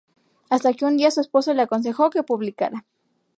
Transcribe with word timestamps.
Hasta 0.49 0.73
que 0.73 0.85
un 0.85 0.97
día 0.97 1.11
su 1.11 1.21
esposo 1.21 1.53
le 1.53 1.61
aconsejó 1.61 2.09
que 2.09 2.23
publicara. 2.23 2.87